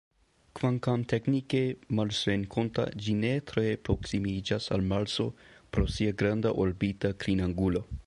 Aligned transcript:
Kvankam 0.59 1.03
teknike 1.11 1.61
marsrenkonta, 1.99 2.87
ĝi 3.07 3.15
ne 3.19 3.35
tre 3.53 3.67
proksimiĝas 3.89 4.73
al 4.79 4.89
Marso 4.95 5.29
pro 5.51 5.89
sia 5.99 6.21
granda 6.25 6.59
orbita 6.67 7.19
klinangulo. 7.25 7.89